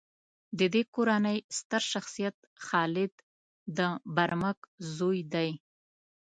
[0.59, 3.13] د دې کورنۍ ستر شخصیت خالد
[3.77, 3.79] د
[4.15, 4.59] برمک
[4.95, 5.49] زوی دی.